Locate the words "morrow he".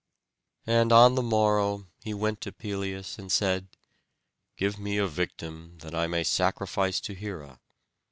1.21-2.11